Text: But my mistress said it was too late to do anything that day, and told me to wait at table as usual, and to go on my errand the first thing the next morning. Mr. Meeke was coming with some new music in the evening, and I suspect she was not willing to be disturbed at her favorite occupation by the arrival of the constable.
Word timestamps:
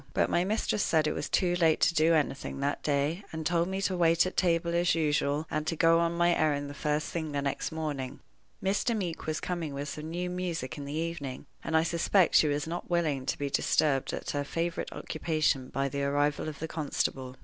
But 0.15 0.31
my 0.31 0.43
mistress 0.43 0.81
said 0.81 1.05
it 1.05 1.11
was 1.13 1.29
too 1.29 1.55
late 1.57 1.79
to 1.81 1.93
do 1.93 2.15
anything 2.15 2.59
that 2.59 2.81
day, 2.81 3.23
and 3.31 3.45
told 3.45 3.67
me 3.67 3.83
to 3.83 3.95
wait 3.95 4.25
at 4.25 4.35
table 4.35 4.73
as 4.73 4.95
usual, 4.95 5.45
and 5.51 5.67
to 5.67 5.75
go 5.75 5.99
on 5.99 6.17
my 6.17 6.33
errand 6.35 6.71
the 6.71 6.73
first 6.73 7.09
thing 7.11 7.31
the 7.33 7.41
next 7.43 7.71
morning. 7.71 8.19
Mr. 8.63 8.97
Meeke 8.97 9.27
was 9.27 9.39
coming 9.39 9.75
with 9.75 9.89
some 9.89 10.09
new 10.09 10.27
music 10.27 10.75
in 10.75 10.85
the 10.85 10.93
evening, 10.93 11.45
and 11.63 11.77
I 11.77 11.83
suspect 11.83 12.33
she 12.33 12.47
was 12.47 12.65
not 12.65 12.89
willing 12.89 13.27
to 13.27 13.37
be 13.37 13.51
disturbed 13.51 14.11
at 14.11 14.31
her 14.31 14.43
favorite 14.43 14.91
occupation 14.91 15.67
by 15.69 15.87
the 15.87 16.01
arrival 16.01 16.49
of 16.49 16.57
the 16.57 16.67
constable. 16.67 17.35